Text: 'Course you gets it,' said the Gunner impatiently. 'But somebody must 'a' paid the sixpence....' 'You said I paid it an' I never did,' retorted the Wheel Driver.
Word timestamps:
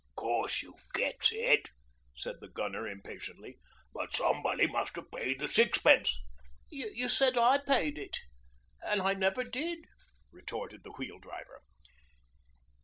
'Course 0.15 0.63
you 0.63 0.73
gets 0.95 1.31
it,' 1.31 1.69
said 2.15 2.37
the 2.41 2.47
Gunner 2.47 2.87
impatiently. 2.87 3.59
'But 3.93 4.15
somebody 4.15 4.65
must 4.65 4.97
'a' 4.97 5.03
paid 5.03 5.37
the 5.39 5.47
sixpence....' 5.47 6.17
'You 6.71 7.07
said 7.07 7.37
I 7.37 7.59
paid 7.59 7.99
it 7.99 8.17
an' 8.83 9.01
I 9.01 9.13
never 9.13 9.43
did,' 9.43 9.85
retorted 10.31 10.83
the 10.83 10.93
Wheel 10.93 11.19
Driver. 11.19 11.61